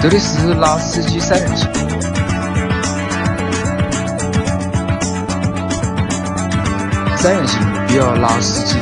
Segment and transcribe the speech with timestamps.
[0.00, 1.68] 这里是拉斯基三人行，
[7.16, 8.78] 三人行必有老司机。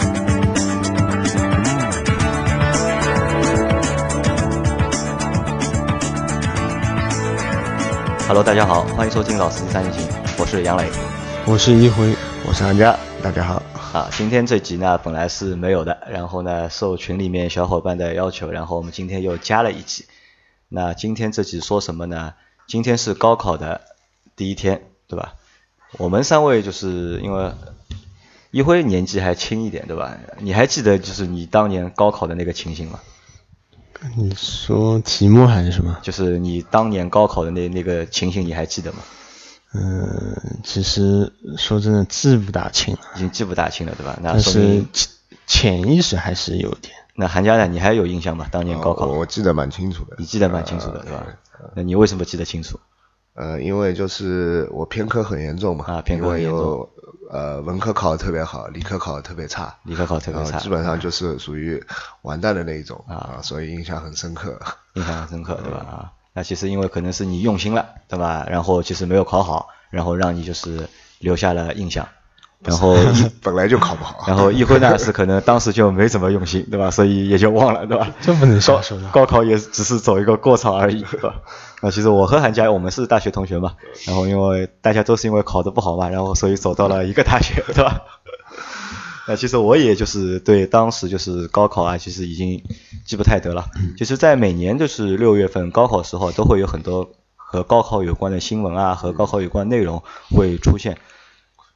[8.29, 10.03] Hello，大家好，欢迎收听《老司机三人行》，
[10.39, 10.85] 我是杨磊。
[11.47, 12.15] 我是一辉，
[12.47, 13.63] 我是韩佳，大家好。
[13.95, 20.05] 啊，今天这集呢本来是没有的，然后呢受群里面小伙伴的要求，然后我们今天又加了一集。
[20.69, 22.35] 那今天这集说什么呢？
[22.67, 23.81] 今天是高考的
[24.35, 25.35] 第一天，对吧？
[25.99, 27.53] 我们三位就是因为
[28.51, 30.19] 一辉年纪还轻一点，对吧？
[30.41, 33.01] 你还记得就是你当年高考的那个情形吗？
[34.17, 35.99] 你说题目还是什么？
[36.03, 38.99] 就是你当年高考的那那个情形，你还记得吗？
[39.73, 44.19] 嗯，其实说真的记不大清了，已经记不大清了，对吧？
[44.23, 44.85] 那但是
[45.47, 46.95] 潜潜意识还是有点。
[47.15, 47.67] 那韩佳呢？
[47.67, 48.47] 你还有印象吗？
[48.51, 50.17] 当年高考，哦我我记得蛮清楚的。
[50.19, 51.27] 你记得蛮清楚的，呃对吧？
[51.75, 52.79] 那你为什么记得清楚？
[53.35, 56.91] 呃，因为就是我偏科很严重嘛，啊偏科很严重因为有
[57.31, 61.83] 呃文科考的特别好，理科考的特别差，理科考特别差，基本上就是属于
[62.23, 64.59] 完蛋的那一种啊啊，所以印象很深刻。
[64.95, 65.79] 印象很深刻，对吧？
[65.79, 68.47] 啊，那其实因为可能是你用心了，对吧？
[68.51, 70.89] 然后其实没有考好，然后让你就是
[71.19, 72.09] 留下了印象，
[72.71, 76.91] 然后一 本来就考不好， 然后一辉呢是可能当时就没怎么用心，对吧？
[76.91, 78.11] 所以也就忘了，对吧？
[78.21, 78.81] 这不能说
[79.13, 81.35] 高考也只是走一个过场而已，对吧？
[81.83, 83.75] 那其实我和韩佳我们是大学同学嘛，
[84.07, 88.03] 然后因为大家都是因为考得不好嘛，然后所以走到了一个大学，对吧？
[89.29, 92.63] 那其实我也就是对当时就是高考啊，其实已经
[93.05, 93.67] 记不太得了。
[93.99, 100.01] 其实，在每年就是六月份高考时候，都会有很多和高考有关的新闻啊，和高考有关内容
[100.31, 100.97] 会出现。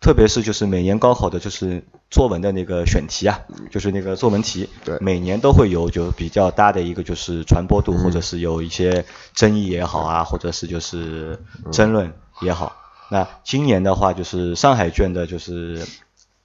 [0.01, 3.39] 特别是就是每年高考的就是作文的那个选题啊，
[3.71, 11.39] 就是那个作文题，对每年都会有就比较大的一个就是传播度，或者是有一些争议也好啊，或者是就是
[11.71, 12.75] 争论也好。
[13.11, 15.87] 那今年的话，就是上海卷的，就是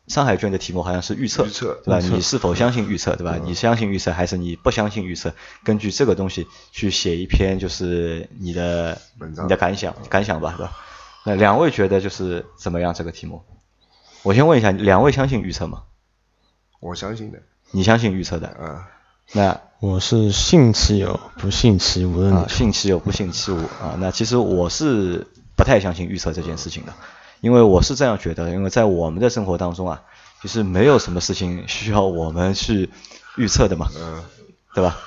[0.07, 1.99] 上海卷的题目好像是预测，预测对吧？
[1.99, 3.39] 你是否相信预测，对吧？
[3.41, 5.33] 你相信预测还是你不相信预测？
[5.63, 10.73] 根据这个东西去写一篇就是你的你的感想感想吧，对吧？
[11.25, 13.41] 那两位觉得就是怎么样这个题目？
[14.22, 15.84] 我先问一下，两位相信预测吗？
[16.80, 17.40] 我相信的。
[17.72, 18.56] 你相信预测的？
[18.59, 18.84] 嗯，
[19.34, 23.97] 那我是信其有，不信其无的啊，信其有，不信其无啊。
[23.97, 25.28] 那其实我是
[25.58, 26.94] 不太相信预测这件事情的，
[27.42, 30.03] 因为我是这样觉得，因为在我们的生活当中啊，
[30.42, 32.92] 其实没有什么事情需要我们去
[33.36, 34.24] 预测的嘛，嗯，
[34.75, 34.97] 对吧？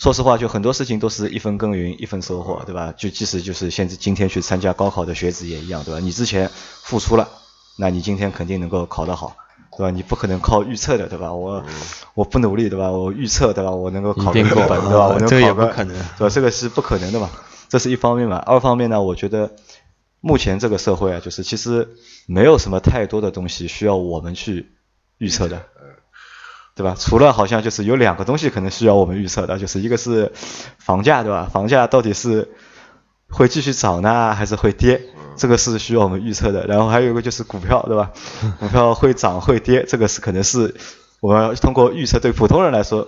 [0.00, 2.94] 说实话，就很多事情都是一分耕耘一分收获，对吧？
[2.96, 6.00] 就即使就是现在今天去参加高考的学子也一样，对吧？
[6.00, 7.28] 你之前付出了，
[7.76, 9.36] 那你今天肯定能够考得好，
[9.76, 9.90] 对吧？
[9.90, 11.34] 你不可能靠预测的，对吧？
[11.34, 11.62] 我
[12.14, 12.90] 我不努力，对吧？
[12.90, 13.70] 我预测，对吧？
[13.72, 14.76] 我能够考个一本，对吧？
[14.76, 16.30] 啊我能这个也考个不可能对吧？
[16.30, 17.28] 这个是不可能的嘛，
[17.68, 18.36] 这是一方面嘛。
[18.38, 19.52] 二方面呢，我觉得
[20.22, 21.90] 目前这个社会啊，就是其实
[22.26, 24.70] 没有什么太多的东西需要我们去
[25.18, 25.66] 预测的，
[26.76, 26.96] 对吧？
[26.98, 30.32] 除了好像就是有两个东西可能需要我们预测的，就是一个是
[30.78, 31.50] 房价，对吧？
[31.52, 32.48] 房价到底是
[33.28, 35.00] 会继续涨呢，还是会跌？
[35.36, 36.66] 这个是需要我们预测的。
[36.66, 38.12] 然后还有一个就是股票，对吧？
[38.60, 40.74] 股票会涨会跌，这个是可能是
[41.20, 43.06] 我们通过预测，对普通人来说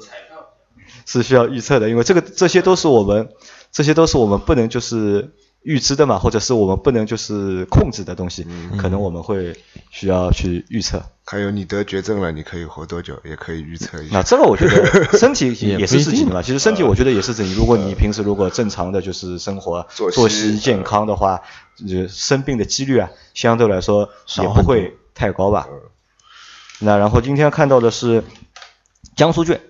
[1.06, 3.30] 是需要预测的，因为这个这些都是我们
[3.70, 8.46] 这些都是我们不能就是预知的嘛，或者是我们不能就是控制的东西，
[8.78, 9.56] 可能我们会
[9.90, 11.02] 需要去预测。
[11.24, 14.16] 还有你得绝症了，你可以活多久，也可以预测一下。
[14.18, 16.42] 那这个我觉得 身体也是自己的嘛。
[16.42, 17.54] 其实身体我觉得也是自己。
[17.54, 21.40] 如果你平时如果正常的就是生活作息健康的话，
[21.88, 25.68] 就生病的几率啊，相对来说也不会太高吧。
[26.80, 28.24] 那然后今天看到的是
[29.14, 29.60] 江苏卷，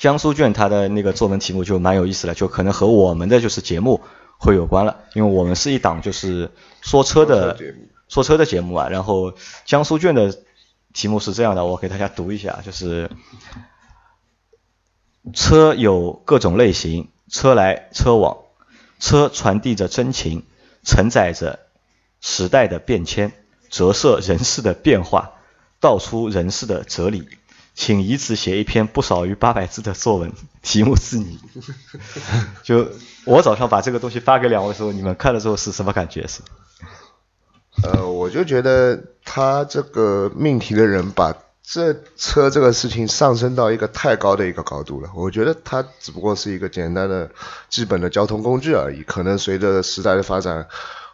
[0.00, 4.00] 江苏卷它的那个作文题目就蛮有意思了，就可能和我们的就是节目
[4.44, 6.50] 会有关了，因为我们是一档就是
[6.82, 7.58] 说车的
[8.08, 8.90] 说车的节目啊。
[8.90, 9.32] 然后
[9.64, 10.38] 江苏卷的
[10.92, 13.10] 题目是这样的，我给大家读一下，就是
[15.32, 18.36] 车有各种类型，车来车往，
[19.00, 20.44] 车传递着真情，
[20.82, 21.60] 承载着
[22.20, 23.32] 时代的变迁，
[23.70, 25.32] 折射人世的变化，
[25.80, 27.26] 道出人世的哲理。
[27.74, 30.32] 请以此写一篇不少于八百字的作文，
[30.62, 31.38] 题目是你。
[32.62, 32.88] 就
[33.24, 36.26] 我早上把这个东西发给两位的时候，你们看了之后是什么感觉？
[36.26, 36.40] 是？
[37.82, 45.10] 呃，我就觉得他这个命题的人把这车这个事情上升到一个太高的一个高度了。
[45.16, 47.30] 我觉得它只不过是一个简单的
[47.68, 49.02] 基本的交通工具而已。
[49.02, 50.68] 可能随着时代的发展，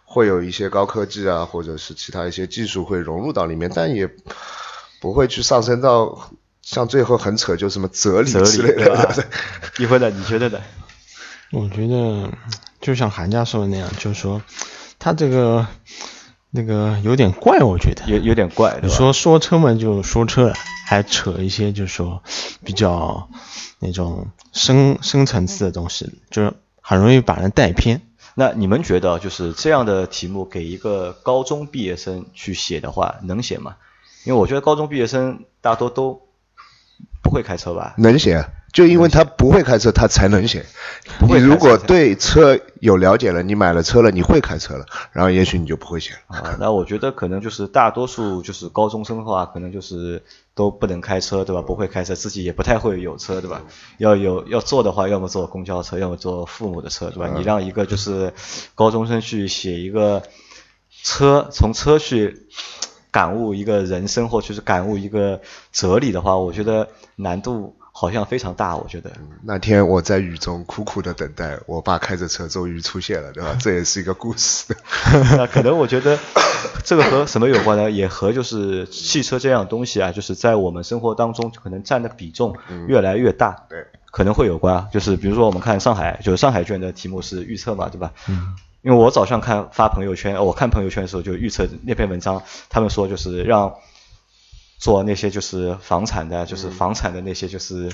[0.04, 4.10] 会有一些高科技啊，或者是其他一些技术会融入到里面，但也
[5.00, 6.30] 不会去上升到
[6.70, 9.26] 像最后很扯，就什么哲理哲理之类的。
[9.76, 10.60] 你会的，你觉得呢？
[11.50, 12.30] 我觉得
[12.80, 14.40] 就像韩家说的那样，就是说
[15.00, 15.66] 他这个
[16.50, 18.78] 那个有点怪，我觉得有有点怪。
[18.84, 20.54] 你说说车嘛就说车了，
[20.86, 22.22] 还扯一些就是说
[22.64, 23.28] 比较
[23.80, 28.00] 那种深深层次的东西，就是很容易把人带偏。
[28.36, 33.74] 那你们觉得就是这样的题目给一个高中毕业生去写的话，能写吗？
[34.22, 36.22] 因为我觉得高中毕业生大多都
[37.22, 37.94] 不会开车吧？
[37.98, 38.44] 能写。
[38.72, 40.64] 就因为他不会开车，他才能写。
[41.26, 46.36] 你如果对车有了解了，你买了车了，你会开车了，然后也许你就不会写了。
[46.38, 50.22] 啊，那我觉得可能就是大多数就是高中生的话，可能就是
[50.54, 51.60] 都不能开车，对吧？
[51.62, 53.60] 不会开车，自己也不太会有车，对吧？
[53.98, 57.28] 要有要坐的话，要么坐公交车，要么坐父母的车，对吧？
[57.34, 58.32] 你让一个就是
[58.76, 60.22] 高中生去写一个
[61.02, 62.46] 车，从车去
[63.10, 65.40] 感悟一个人生，或就是感悟一个
[65.72, 66.88] 哲理的话，我觉得
[67.22, 67.76] 难度。
[67.92, 69.10] 好像非常大，我觉得。
[69.42, 73.54] 那天我在雨中苦苦的等待，我爸开着车终于出现了，对吧？
[73.60, 74.74] 这也是一个故事。
[75.36, 76.16] 那可能我觉得
[76.84, 77.90] 这个和什么有关呢？
[77.90, 82.56] 也和就是汽车这样东西啊，就是在我们生活当中可能占的比重
[82.86, 83.66] 越来越大。
[83.68, 83.84] 对。
[84.12, 88.12] 可能会有关，就是比如说我们看上海，就是上海卷的题目是预测嘛，对吧？
[88.28, 88.54] 嗯。
[88.82, 92.40] 因为我早上看发朋友圈，我看朋友圈的时候就预测那篇文章，
[92.70, 93.74] 他们说就是让。
[94.80, 97.88] 做那些就是房产的，就是房产的那些就是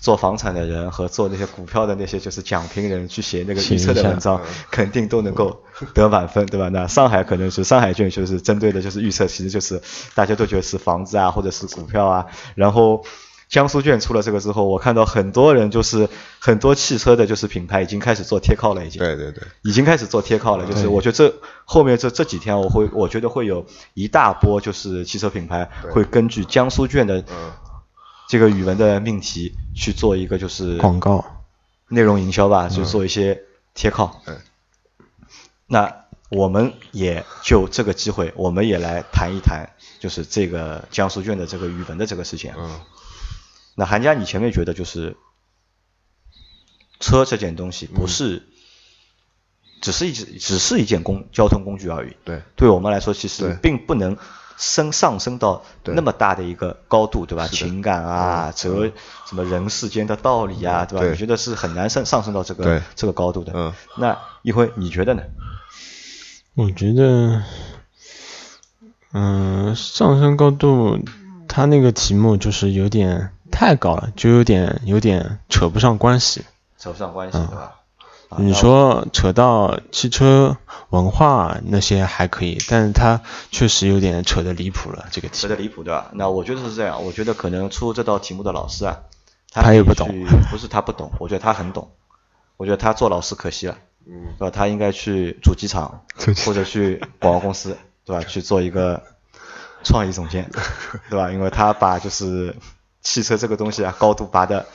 [0.00, 4.40] 做房产的人和做那些股票的那些就是讲评人去写那个预测的文章，
[4.70, 5.64] 肯定都能够
[5.94, 6.68] 得满分，对吧？
[6.68, 9.82] 那上海可能是上海卷就是针对的就是预测，其实就是
[10.14, 13.04] 大家都觉得是房子啊，或者是股票啊，然后。
[13.48, 16.08] 江苏卷出了这个之后，我看到很多人就是
[16.40, 18.98] 很多汽车的，就是品牌已经开始做贴靠了，已经。
[18.98, 19.42] 对对对。
[19.62, 27.24] 已经开始做贴靠了，就是我觉得这后面这这几天我会，我觉得会有一大波就是汽车品牌会根据江苏卷的
[28.28, 31.24] 这个语文的命题去做一个就是广告
[31.88, 33.42] 内容营销吧，就做一些
[33.74, 34.20] 贴靠。
[34.26, 34.36] 嗯。
[35.66, 35.94] 那
[36.30, 39.68] 我们也就这个机会，我们也来谈一谈，
[40.00, 42.52] 就是这个江苏卷的这个语文的这个事情。
[42.56, 42.80] 嗯。
[43.76, 45.16] 那韩家，你前面觉得就是
[47.00, 48.46] 车这件东西不是，
[49.80, 52.16] 只是一只是一件工交通工具而已。
[52.24, 54.16] 对，对我们来说，其实并不能
[54.56, 57.48] 升上升到那么大的一个高度，对吧？
[57.48, 58.90] 情感啊，哲
[59.26, 61.06] 什么人世间的道理啊，对吧？
[61.10, 63.52] 你觉得是很难上上升到这个这个高度的。
[63.54, 63.72] 嗯。
[63.98, 65.24] 那一辉，你觉得呢？
[66.54, 67.42] 我觉得，
[69.12, 71.00] 嗯，上升高度，
[71.48, 73.32] 他那个题目就是有点。
[73.54, 76.44] 太高了，就有点有点扯不上关系，
[76.76, 77.72] 扯不上关系，对吧？
[78.36, 80.56] 你说扯到汽车
[80.90, 83.20] 文化那些还可以，但是它
[83.52, 85.38] 确实有点扯得离谱了，这个题。
[85.42, 86.10] 扯得离谱，对吧？
[86.14, 89.02] 那我觉得是这样，我觉得可能出这道题目的老师啊，
[89.52, 90.08] 他也不懂，
[90.50, 91.92] 不是他不懂，我觉得他很懂，
[92.56, 94.50] 我觉得他做老师可惜了，嗯，对吧？
[94.50, 96.02] 他应该去主机厂
[96.44, 98.24] 或者去广告公司，对吧？
[98.26, 99.00] 去做一个
[99.84, 100.50] 创意总监，
[101.08, 101.30] 对吧？
[101.30, 102.56] 因为他把就是。
[103.04, 104.66] 汽车这个东西啊，高度拔的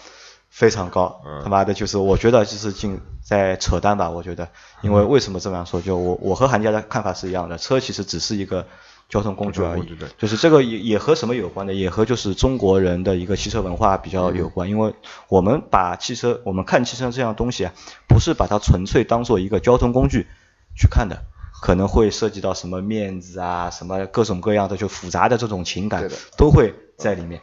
[0.50, 4.48] 非常高，他妈的，就是我觉得就是进在扯淡吧，我觉得，
[4.82, 5.82] 因为为什么这么样说？
[5.82, 8.66] 就我我和韩家的看法是一样的，车其实只是一个
[9.10, 14.94] 交通工具而已，就是这个也也和什么有关的，也和就是中国人的一个汽车文化比较有关，因为
[15.28, 17.74] 我们把汽车，我们看汽车这样东西啊，
[18.08, 20.28] 不是把它纯粹当做一个交通工具
[20.76, 21.24] 去看的，
[21.62, 27.42] 可能会涉及到什么面子啊，什么各种各样的就复杂的这种情感都会在里面。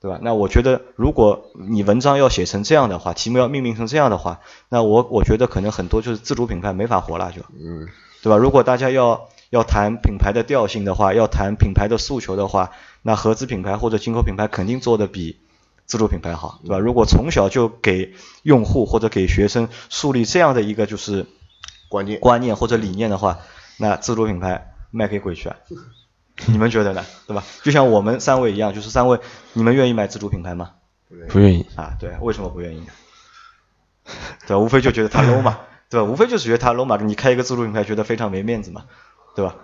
[0.00, 0.18] 对吧？
[0.22, 7.88] 那我觉得，如果你文章要写成这样的话，题目要命名成这样的话，那我我觉得可能很多就是自主品牌没法活了，就，嗯，
[8.22, 8.36] 对吧？
[8.36, 12.72] 如果大家要要谈品牌的调性的话，要谈品牌的诉求的话，
[13.02, 15.38] 那合资品牌或者进口品牌肯定做的比
[15.86, 16.78] 自主品牌好，对吧？
[16.78, 18.12] 如果从小就给
[18.42, 21.26] 用户或者给学生树立这样的一个就是
[21.88, 23.38] 观念观念或者理念的话，
[23.78, 25.56] 那自主品牌卖给鬼去啊！
[26.46, 27.04] 你们觉得呢？
[27.26, 27.42] 对吧？
[27.62, 29.18] 就像我们三位一样，就是三位，
[29.54, 30.72] 你们愿意买自主品牌吗？
[31.28, 31.96] 不愿意啊？
[31.98, 32.82] 对，为什么不愿意？
[34.46, 34.58] 对吧？
[34.58, 36.06] 无非就觉得它 low 嘛， 对吧？
[36.06, 36.96] 无非就是觉得它 low 嘛。
[36.98, 38.84] 你开一个自主品牌，觉得非常没面子嘛，
[39.34, 39.54] 对吧？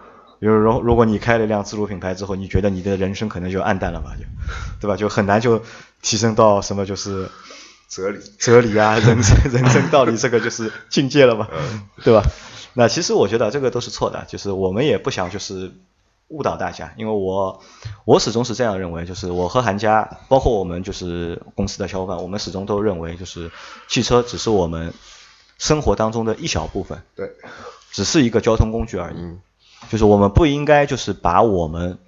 [0.40, 4.12] 比如，如如果你开了一辆自主品牌之后，你觉得你的人生可能就暗淡了吧？
[4.18, 4.24] 就，
[4.80, 4.96] 对吧？
[4.96, 5.62] 就很难就
[6.00, 7.28] 提升到什么就是
[7.88, 11.48] 哲理、哲理啊， 人生人生道理这个就是境界了嘛，
[12.02, 12.24] 对吧？
[12.74, 15.72] 那其实我觉得这个都是错的，就是我们也不想就是。
[16.32, 17.62] 误导大家，因为我
[18.06, 23.50] 我始终是这样认为，就是我和韩家，包括我们就是公司的小伙伴，我们始终都认为，就是
[23.86, 24.94] 汽车只是我们
[25.58, 27.30] 生活当中的一小部分，对，
[27.90, 29.36] 只是一个交通工具而已，
[29.90, 31.98] 就是我们不应该就是把我们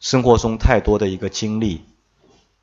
[0.00, 1.84] 生活中太多的一个精力、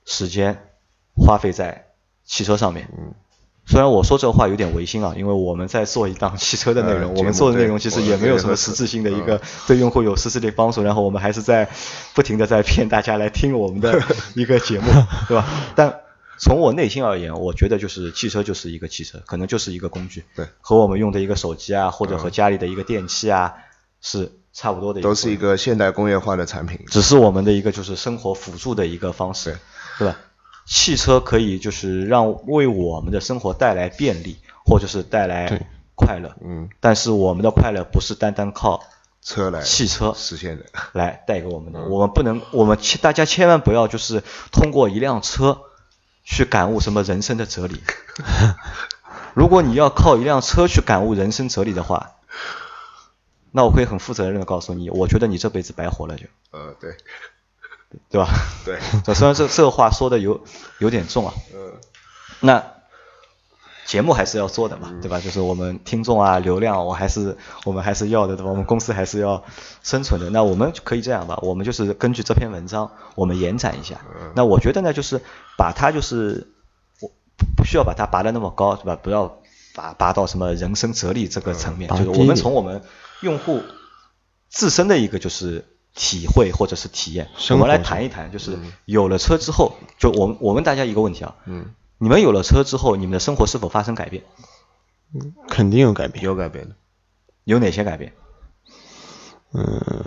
[0.05, 0.67] 时间
[1.15, 1.85] 花费在
[2.25, 2.89] 汽车上面，
[3.69, 11.69] 虽然我说这话有点违心啊，因为我们在做一档汽车的内容，呃我们做的内容其实也没有什么实质性的一嗯个对用户有实质的帮助，然后我们还是在
[12.15, 14.01] 不停的在骗大家来听我们的
[14.33, 14.87] 一个节目，
[15.27, 15.45] 对吧？
[15.75, 15.99] 但
[16.39, 23.53] 从我内心而言，我觉得就是汽车就是一个汽车，可能就是一个工具，对，和我们用的一个手机啊，或者和嗯家里的一个电器啊
[24.01, 26.79] 是差不多的一个都，是一个现代工业化的产品。
[26.87, 29.59] 只是我们的一个就是生活辅助的一个方式，
[29.99, 30.17] 对吧？
[30.69, 36.35] 汽车可以就是让为我们的生活带来便利，或者是带来快乐。
[36.41, 38.83] 嗯，但是我们的快乐不是单单靠
[39.23, 40.65] 车来汽车实现的。
[40.93, 44.21] 来带给我们的，我们不能，我们千大家千万不要就是
[44.51, 45.61] 通过一辆车
[46.23, 47.81] 去感悟什么人生的哲理。
[49.33, 52.11] 如果你要靠一辆车去感悟人生哲理的话，
[53.51, 56.95] 那我可以很负责任的告诉你，我觉得你这辈子白活了就，呃，对
[58.09, 58.29] 对吧？
[58.65, 60.41] 对， 这虽然这这个话说的有
[60.79, 61.73] 有点重啊，嗯，
[62.39, 62.63] 那
[63.85, 65.19] 节目还是要做的嘛，对吧？
[65.19, 68.51] 就是我们听众啊、流量，我还是我们还是要的，对吧？
[68.51, 69.43] 我们公司还是要
[69.81, 70.29] 生存的。
[70.29, 73.99] 那我们可以这样吧，我们就是根据这篇文章，我们延展一下。
[74.35, 75.21] 那我觉得呢，就是
[75.57, 76.53] 把它就是
[77.01, 77.11] 我
[77.57, 78.95] 不需要把它拔得那么高，对吧？
[79.01, 79.39] 不要
[79.73, 82.83] 拔拔到什么人生哲理这个层面，拔就是我们从我们
[83.21, 83.63] 用户
[84.49, 85.65] 自身的一个就是
[85.95, 94.23] 体会或者是体验，我们来谈一谈，就是有了车之后，就我们我问大家一个问题啊，嗯，你们有了车之后，你们的生活是否发生改变？
[95.49, 96.23] 肯定有改变。
[96.23, 96.75] 有改变的。
[97.43, 98.13] 有哪些改变？
[99.53, 100.05] 嗯，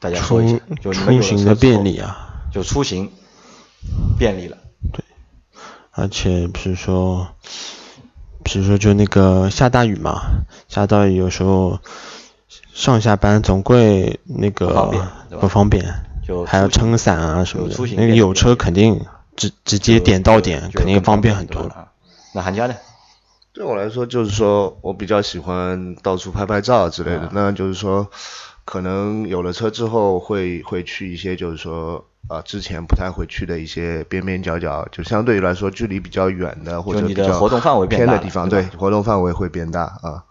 [0.00, 0.60] 大家说一下。
[0.82, 3.12] 就出行的便利，啊，就出行
[4.18, 4.58] 便利了。
[4.92, 5.04] 对
[5.92, 7.28] 而且比如说，
[8.42, 11.80] 比如说就那个下大雨嘛，下大雨有时候
[12.72, 15.94] 上下班总归那个不方便对吧不方便，
[16.26, 17.96] 就还要撑伞啊什么的出行。
[17.98, 19.04] 那个有车肯定
[19.36, 21.70] 直直接点到点，肯定方便很多。
[22.34, 22.74] 那韩家呢？
[23.52, 27.20] 对我来说，就是说我比较喜欢到处拍拍照之类的。
[27.22, 28.08] 啊那就是说，
[28.64, 40.22] 可能有了车之后会会去一些就是说啊、之前不太会去的一些边边角角，就相对于来说距离比较远的或者你的比较活动范围变大了偏的地方，对活动范围会变大啊。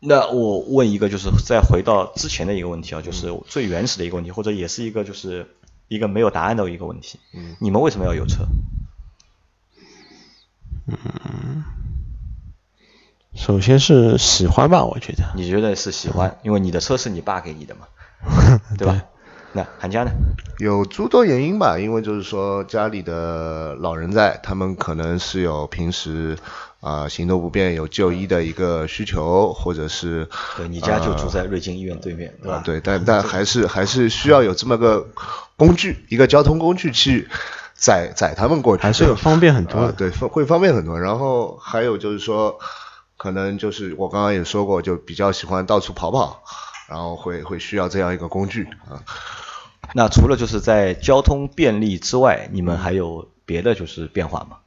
[0.00, 5.46] 那我问一个，就是再回到之前的一个问题啊，就是最原始的一个问题，或者也是一个就是
[5.88, 7.20] 一个没有答案的一个问题。
[7.34, 8.46] 嗯你们为什么要有车？
[10.86, 11.64] 嗯
[13.34, 15.32] 首先是喜欢吧，我觉得。
[15.36, 17.86] 你觉得是喜欢，因为你的车是你爸给你的嘛，
[18.76, 19.04] 对吧？
[19.52, 20.10] 那韩家呢？
[20.58, 26.36] 有诸多原因吧，因为就是说家里的老人在，他们可能是有平时
[26.80, 32.56] 啊、行动不便有就医的一个需求，或者是对你家就住在瑞金医院对面，对吧？
[32.56, 35.06] 啊，对，但但还是还是需要有这么个
[35.56, 37.28] 工具，一个交通工具去
[37.74, 41.00] 载载他们过去，还是有方便很多对，会方便很多。
[41.00, 42.58] 然后还有就是说，
[43.16, 46.42] 可能就是我刚刚也说过，就比较喜欢到处跑跑，
[46.90, 49.00] 然后会会需要这样一个工具啊。
[49.94, 54.58] 那除了就是在交通便利之外，你们还有别的就是变化吗？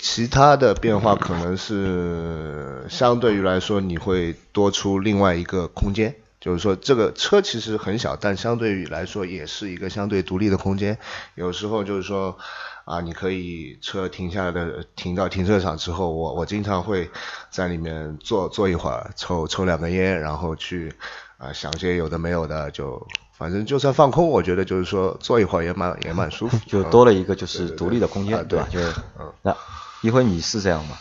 [0.00, 6.14] 其他的变化可能是相对于来说，你会多出另外一个空间。
[6.40, 10.98] 就是说，这个车其实很小，但相对于来说也是一个相对独立的空间。
[11.36, 12.36] 有时候就是说，
[12.84, 17.08] 啊，你可以车停下来的，停到停车场之后，我我经常会
[17.50, 20.92] 在里面坐坐一会儿，抽抽两根烟，然后去
[21.38, 26.58] 啊想些有的没有的，就反正就算放空，我觉得就是说坐一会儿也蛮也蛮舒服。
[26.66, 28.66] 就嗯多了一个就是独立的空间，对吧？
[28.70, 29.56] 就对是嗯那
[30.02, 30.96] 一会你是这样吗？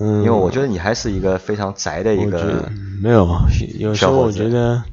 [0.00, 2.70] 嗯，因为我觉得你还是一个非常宅的一个，
[3.02, 3.26] 没有，
[3.76, 4.84] 有时候我觉得，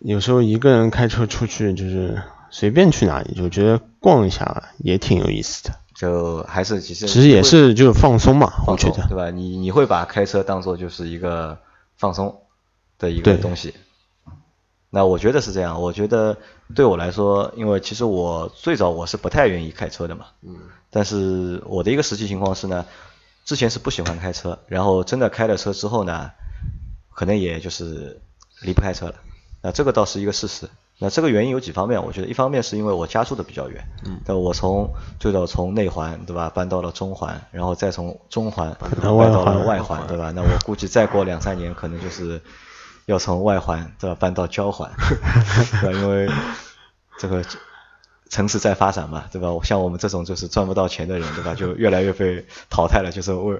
[0.00, 2.22] 有时候一个人开车出去就是
[2.58, 5.74] 随便去哪里，就觉得逛一下也挺有意思的。
[5.94, 9.06] 就还是其实其实也是就是放松嘛，我觉得。
[9.08, 9.30] 对吧？
[9.30, 11.58] 你你会把开车当做就是一个
[11.98, 12.40] 放松
[12.98, 13.74] 的一个东西。
[14.88, 16.38] 那我觉得是这样，我觉得
[16.74, 20.56] 对我来说，因为其实我最早我是不太愿意开车的嘛，嗯，
[20.88, 22.86] 但是我的一个实际情况是呢，
[23.44, 26.30] 之前是不喜欢开车，然后真的开了车之后呢，
[27.12, 28.18] 可能也就是
[28.62, 29.16] 离不开车了。
[29.60, 30.70] 那这个倒是一个事实。
[30.98, 40.32] 那这个原因有几方面，我觉得一方面是因为我家住的比较远，嗯，那我从最早从内环对吧，搬到了中环，然后再从中环搬到了环外环对吧？
[40.34, 42.40] 那我估计再过两三年，可能就是
[43.04, 44.90] 要从外环对吧搬到郊环，
[45.82, 45.98] 对吧？
[46.00, 46.30] 因为
[47.18, 47.44] 这个
[48.28, 49.48] 城市在发展嘛，对吧？
[49.62, 51.54] 像我们这种就是赚不到钱的人，对吧？
[51.54, 53.56] 就越来越被淘汰了，就是为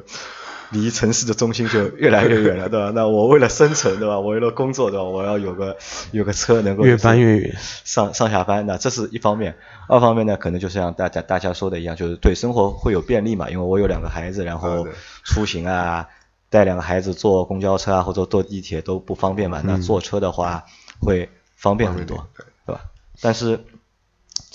[0.70, 2.90] 离城市的中心就越来越远了，对吧？
[2.92, 4.18] 那我为了生存，对吧？
[4.18, 5.04] 我为了工作，对吧？
[5.04, 5.76] 我要有个
[6.10, 9.56] 有个车能够越搬越远，上上下班，那这是一方面。
[9.88, 14.88] 二方面呢，可能就像大家大家说的一样，就是对生活会有便利嘛，因为我有两个孩子，然后
[15.22, 16.08] 出行啊，
[16.50, 20.64] 带两个孩子坐公交车啊或者坐地铁都不方便嘛，那坐车的话
[20.98, 22.26] 会方便很多，
[22.66, 22.80] 对吧？
[23.20, 23.60] 但是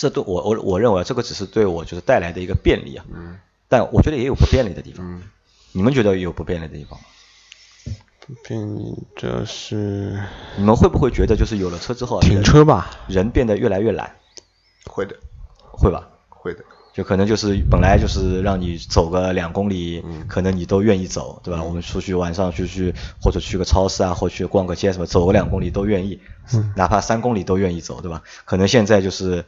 [0.02, 5.06] 这对我我我认为这个只是对我就是带来的一个便利啊，嗯但我觉得也有不便利的地方。
[5.06, 5.22] 嗯
[5.74, 7.06] 你们觉得有不便利的地方吗？
[8.26, 10.20] 不便利就是
[10.58, 14.16] 你们会不会觉得就是有了车之后，停车吧，人变得越来越懒？
[14.88, 15.16] 会的，
[15.72, 16.10] 会吧？
[16.30, 16.64] 会的。
[16.94, 21.64] 就可能就是本来就是让你走个两公里，嗯可能你都愿意走，对吧？
[21.64, 26.20] 我们出去晚上去去或者去个超市啊，或去逛个街什么，走个两公里都愿意，
[26.54, 28.24] 嗯哪怕三公里都愿意走，对吧？
[28.44, 29.46] 可能现在就是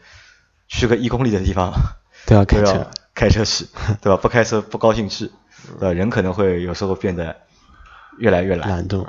[0.68, 1.72] 去个一公里的地方
[2.26, 3.68] 都要开车， 开车去，
[4.02, 4.18] 对吧？
[4.18, 5.32] 不开车不高兴去。
[5.80, 7.36] 对，人可能会有时候变得
[8.18, 8.70] 越来越懒。
[8.70, 9.06] 懒惰。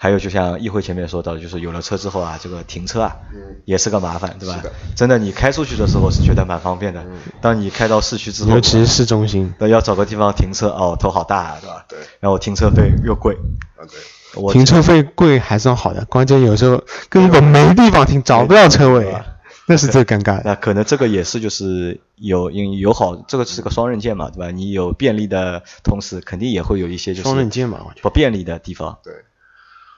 [0.00, 3.16] 还有就像议会前面说到，就是有了车之后啊，这个停车啊，
[3.64, 4.62] 也是个麻烦，对吧？
[4.94, 7.04] 真的，你开出去的时候是觉得蛮方便的。
[7.40, 11.84] 当你开到市区之后，尤其是市中心，那要找个地方停车，哦，头好大，啊，对吧？
[11.88, 11.98] 对。
[12.20, 13.34] 然后停车费又贵。
[13.76, 14.52] 啊，对。
[14.52, 19.12] 停车费贵还算好的，关键有时候根本没地方停，找不到车位。
[19.68, 20.40] 那是最尴尬。
[20.46, 24.50] 那可能这个也是就是有有有好，这个是个双刃剑嘛，对吧？
[24.50, 28.98] 你有便利的同时，肯定也会有一些就是双刃剑嘛，不便利的地方。
[29.04, 29.12] 对。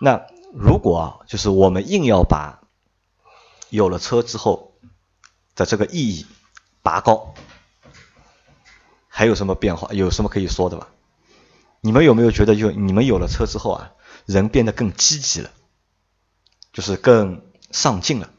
[0.01, 2.61] 那如果啊就是我们硬要把
[3.69, 4.75] 有了车之后
[5.55, 6.27] 的这个意义
[6.83, 7.35] 拔高，
[9.09, 9.93] 还有什么变化？
[9.93, 10.89] 有什么可以说的吧？
[11.81, 13.93] 你们有没有觉得，就你们有了车之后啊，
[14.27, 15.51] 人变得更积极了，
[16.73, 18.31] 就是更上进了？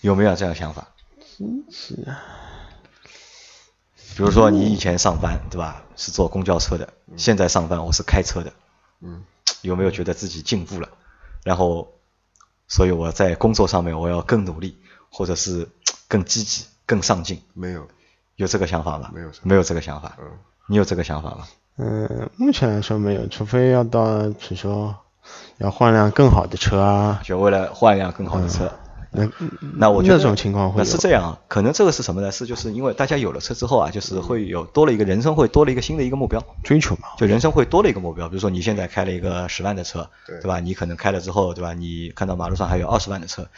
[0.00, 0.88] 有没有这样想法？
[1.70, 2.18] 是啊。
[4.16, 8.52] 比如说你以前上班对吧，是坐公交车的，现在上班我是开车的。
[9.00, 9.24] 嗯。
[9.62, 10.88] 有没有觉得自己进步了？
[11.44, 11.92] 然后，
[12.68, 14.78] 所以我在工作上面我要更努力，
[15.10, 15.68] 或者是
[16.08, 17.42] 更积极、更上进。
[17.54, 17.86] 没有。
[18.36, 19.10] 有这个想法吗？
[19.14, 19.30] 没有。
[19.42, 20.16] 没有这个想法。
[20.20, 20.26] 嗯。
[20.66, 21.46] 你有这个想法吗？
[21.76, 24.96] 嗯，目前来说没有，除非要到，比如说
[25.58, 27.20] 要换辆更好的车啊。
[27.24, 28.70] 就为了换一辆更好的车。
[29.12, 29.28] 那
[29.76, 32.30] 那我觉得那种情况会是这样，可能这个是什么呢？
[32.30, 38.28] 是就是因为大家有了车之后啊，就是会有多了一个人生会多了一个新的一个目标追求嘛，就人生会多了一个目标。
[38.28, 40.60] 比如说你现在开了一个十万的车，对吧？
[40.60, 41.72] 你可能开了之后，对吧？
[41.74, 43.48] 你看到马路上还有二十万的车，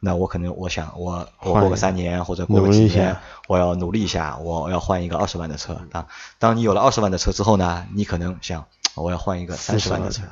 [0.00, 3.16] 那我可能我想我我过个三年或者过个几年，
[3.48, 6.06] 我要努力一下，我要换一个二十万的车啊。
[6.38, 10.22] 当你有了二十万的车之后呢，你可能想我要换一个三十万的车。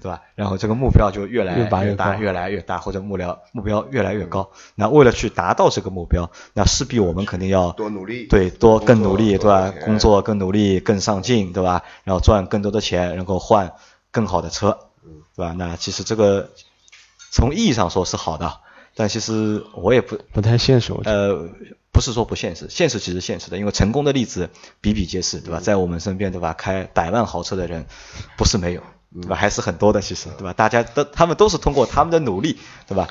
[0.00, 0.22] 对吧？
[0.34, 4.50] 然后这个目标就越来越大，越来越大，或者目标目标越来越高。
[4.74, 9.72] 那为了去达到这个目标，那势必我们肯定要多努力，对，多更努力，对吧？
[9.84, 11.82] 工作更努力，更上进，对吧？
[12.04, 13.72] 然后赚更多的钱，然后换
[14.10, 14.78] 更好的车，
[15.36, 15.54] 对吧？
[15.56, 16.50] 那其实这个
[17.30, 18.60] 从意义上说是好的，
[18.94, 20.92] 但其实我也不不太现实。
[21.04, 21.48] 呃，
[21.92, 25.60] 不是说不现实，现实其实现实的，因为成功的例子比比皆是，对吧？
[25.60, 26.52] 在我们身边，对吧？
[26.52, 27.86] 开百万豪车的人
[28.36, 28.82] 不是没有。
[29.30, 30.52] 还是很多的，其实，对吧？
[30.52, 33.08] 大家都他们都是通过他们的努力，对吧，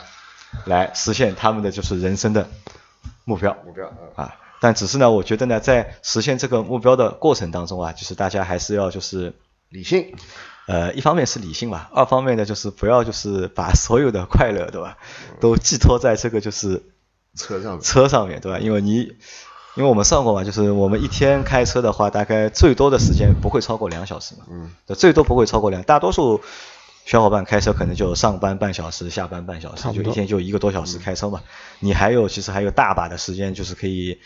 [0.65, 2.49] 来实现他们的就是人生的
[3.23, 3.55] 目标。
[3.65, 9.33] 目标啊，但只是呢，我觉得呢，在实现这个目标的过程当中啊，就是大家还是要就是
[9.69, 10.15] 理性。
[10.67, 14.97] 呃，一方面是理性吧，二方面呢，就是不要就是把所有的快乐，对吧，
[15.39, 16.83] 都寄托在这个就是
[17.35, 18.59] 车上车上面对吧？
[18.59, 19.15] 因为你。
[19.75, 24.45] 因为我们算过嘛，就是我们一天开车的话，大概最多的时间不会超过两小时嘛。
[24.49, 24.69] 嗯。
[24.95, 26.41] 最多不会超过两，大多数
[27.05, 31.41] 小伙伴开车可能就上班半小时，下班半小时，就一天就一个多小时开车嘛。
[31.79, 34.19] 你还有其实还有大把的时间，就是可以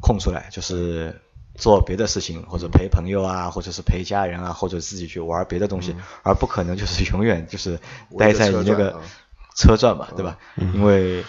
[0.00, 1.20] 空出来，就是
[1.54, 7.78] 做别的事情，或者陪朋友啊，或者是陪家人啊，或者自己去玩别的东西，而不可能就是永远就是
[8.18, 9.00] 待在你那个
[9.56, 10.36] 车转嘛，对吧？
[10.74, 11.24] 因为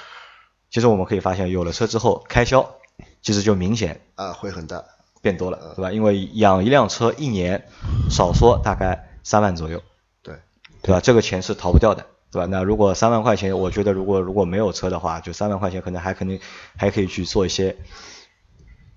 [0.71, 2.76] 其实我们可以发现，有了车之后，开销。
[3.24, 4.84] 其实就明显啊，会很大，
[5.22, 5.92] 变多了，对吧？
[5.94, 7.64] 因为养一辆车一年，
[8.10, 9.82] 少说大概三万左右，
[10.22, 10.36] 对，
[10.82, 11.00] 对吧？
[11.00, 12.46] 这个钱是逃不掉的，对吧？
[12.46, 16.38] 那如果三万块钱，我觉得如果如果没有车的话，就三万块钱可能还肯定
[16.76, 17.78] 还可以去做一些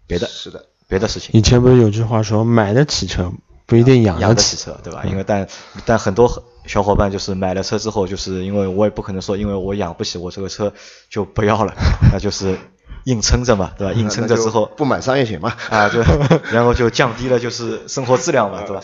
[0.09, 1.31] 别的，是的，别的事情。
[1.33, 3.33] 以前不是有句话说，买得起车
[3.65, 5.05] 不一定养得起车，对吧？
[5.05, 5.47] 因为但
[5.85, 10.73] 但很多小伙伴就是买了车之后，就是因为我也不可能说，因为我养不起我这个车
[11.09, 11.73] 就不要了，
[12.13, 12.59] 那就是。
[13.07, 13.93] 硬撑着嘛，对吧？
[13.93, 16.05] 硬撑着之后不买商业险嘛， 啊对，
[16.53, 18.83] 然后就降低了就是生活质量嘛，对吧？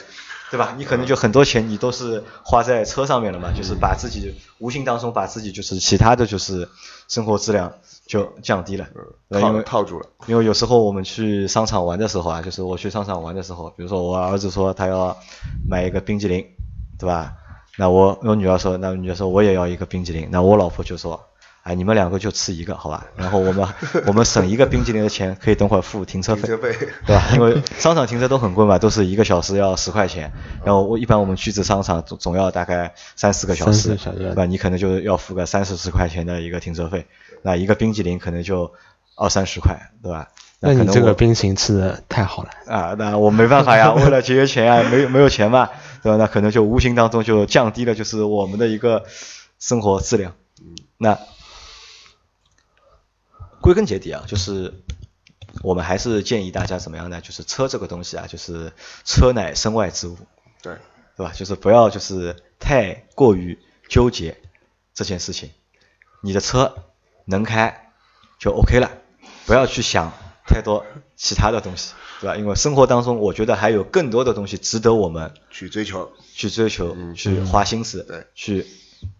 [0.50, 0.74] 对吧？
[0.76, 6.68] 你可能就很多钱你都是花在车上面了嘛，就是把自己无形当中把自己就是其他的就是
[7.08, 7.72] 生活质量
[8.06, 8.86] 就降低了，
[9.30, 15.16] 套为套住了，因为有时候我们去商场玩的时候啊，就是我去商场玩的时候，比如说我儿子说他要
[15.68, 16.46] 买一个冰激凌，
[16.98, 17.32] 对吧？
[17.78, 21.18] 那我我女儿说，那我女儿说我也要一个冰激凌，那我老婆就说，
[21.62, 23.06] 哎，你们两个就吃一个，好吧？
[23.16, 23.66] 然后我们
[24.06, 27.22] 我们省一个冰激凌的钱，可以等会儿付停车费，停车费对吧？
[27.34, 30.32] 因为商场停车都很贵嘛，都是一个小时要十块钱，
[30.64, 34.44] 然后我一般我们去这商场总总要大概三四个小时，小时对吧？
[34.44, 37.06] 你可能就要付个三四十块钱的一个停车费，
[37.42, 38.72] 那一个冰激凌可能就
[39.14, 40.28] 二三十块，对吧？
[40.58, 45.68] 那你这个冰淇淋吃的太好了，啊，那我没办法呀，为了节约钱啊，没有没有钱嘛，
[46.02, 46.16] 对吧？
[46.18, 49.04] 那可能就无形当中就降低了就是我们的一个
[49.60, 50.32] 生活质量。
[50.98, 51.18] 那
[53.62, 54.74] 归根结底啊，就是
[55.62, 57.20] 我们还是建议大家怎么样呢？
[57.22, 58.72] 就是车这个东西啊，就是
[59.04, 60.18] 车乃身外之物，
[60.62, 60.76] 对，
[61.16, 61.32] 对吧？
[61.32, 64.36] 就是不要就是太过于纠结
[64.92, 65.50] 这件事情。
[66.20, 66.74] 你的车
[67.24, 67.92] 能开
[68.38, 68.90] 就 OK 了，
[69.46, 70.12] 不要去想
[70.46, 70.84] 太多
[71.16, 72.36] 其他的东西，对吧？
[72.36, 78.66] 因为生活当中，我觉得还有更多的东西值得我们去追求，去追求、去花心思、对去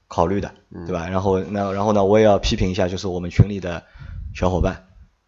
[0.08, 0.54] 考虑的，
[0.86, 1.08] 对吧？
[1.08, 3.84] 然后那然后呢，我也要批评一下，就是我们群里的
[4.34, 4.84] 小伙伴，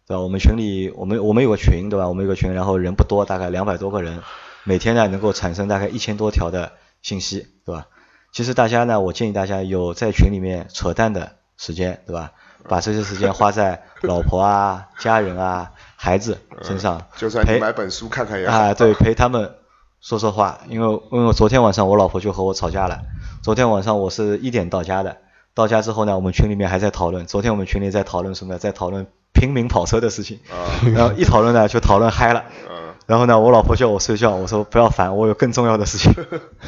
[0.07, 0.21] 对吧？
[0.21, 2.07] 我们群里我们我们有个群，对吧？
[2.07, 4.21] 我们有个群，然后人不多，大概两百多个人，
[4.63, 7.87] 每天呢能够产生大概一千多条的信息，对吧？
[8.31, 12.33] 其实大家呢，我建议大家有在群里面扯淡的时间，对吧？
[12.67, 18.57] 把这些时间花在老婆啊、家人啊、孩子身上，就算你陪买本书看看也好。
[18.57, 19.53] 啊，对，陪他们
[20.01, 23.01] 说说话，因为因为昨天晚上我老婆就和我吵架了。
[23.43, 25.17] 昨天晚上我是一点到家的，
[25.55, 27.25] 到家之后呢，我们群里面还在讨论。
[27.25, 28.59] 昨天我们群里在讨论什么呢？
[28.59, 30.39] 在讨论平民跑车的事情。
[30.51, 32.45] 啊 然后一讨论呢，就讨论嗨了。
[32.69, 32.75] 嗯
[33.07, 36.11] 然后呢，我老婆叫我睡觉，我说不要烦，我有更重要的事情。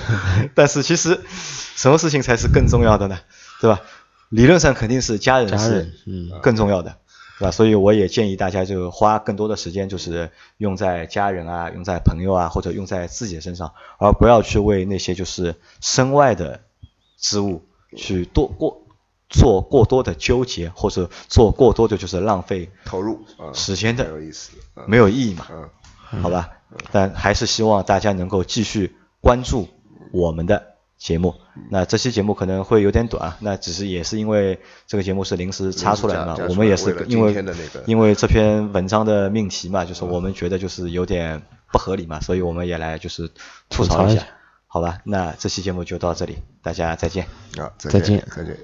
[0.54, 1.20] 但是其实
[1.76, 3.18] 什么事情才是更重要的呢？
[3.60, 3.82] 对吧？
[4.30, 5.92] 理论上肯定是家人是
[6.44, 6.98] 更重要的，
[7.40, 7.50] 对吧？
[7.52, 16.60] 所以我也建议大家就花更多的时间，就是用在家人啊，用在朋友啊，或者用在自己的身上，而不要去为那些就是身外的
[17.18, 17.64] 之物
[17.96, 18.84] 去多过
[19.30, 24.52] 做过多的纠结，或者做过多的就是浪费投入啊，时间的没有意思。
[24.76, 25.48] 嗯没有意义嘛。
[26.12, 26.50] 嗯，好吧？
[26.92, 29.68] 但还是希望大家能够继续关注
[30.12, 31.36] 我们的节目。
[31.70, 37.46] 那这期节目可能会有点短，那只是也是因为这个节目是临时插出来的嘛我们也是因为
[37.86, 43.30] 因为这篇文章的命题嘛，就是我们觉得就是有点不合理嘛，所以我们也来就是
[43.70, 44.26] 吐槽一下，
[44.78, 45.02] 好吧？
[45.06, 47.26] 那这期节目就到这里，大家再见。
[47.58, 48.56] 啊，再见再见。